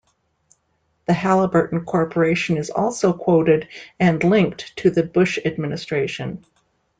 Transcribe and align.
The 1.05 1.13
Halliburton 1.13 1.85
corporation 1.85 2.57
is 2.57 2.71
also 2.71 3.13
quoted 3.13 3.67
and 3.99 4.23
linked 4.23 4.75
to 4.77 4.89
the 4.89 5.03
Bush 5.03 5.37
administration. 5.45 6.43